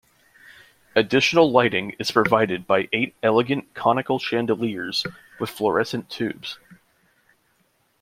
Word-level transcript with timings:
Additional 0.95 1.51
lighting 1.51 1.91
is 1.99 2.09
provided 2.09 2.65
by 2.65 2.89
eight 2.91 3.13
elegant 3.21 3.71
conical 3.75 4.17
chandeliers 4.17 5.05
with 5.39 5.51
fluorescent 5.51 6.09
tubes. 6.09 6.57